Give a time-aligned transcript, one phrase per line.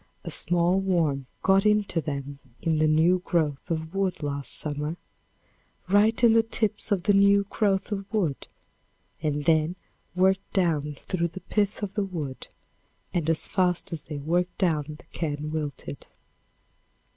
[0.23, 4.97] A small worm got into them in the new growth of wood lost summer,
[5.87, 8.47] right in the tips of the new growth of wood,
[9.21, 9.75] and then
[10.15, 12.47] worked down through the pith of the wood,
[13.13, 16.07] and as fast as they worked down the can wilted.